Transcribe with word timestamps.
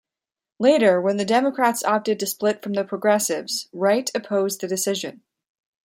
Later, 0.57 0.99
when 0.99 1.17
the 1.17 1.25
Democrats 1.25 1.83
opted 1.83 2.19
to 2.19 2.25
split 2.25 2.63
from 2.63 2.73
the 2.73 2.83
Progressives, 2.83 3.67
Wright 3.71 4.09
opposed 4.15 4.59
the 4.59 4.67
decision. 4.67 5.21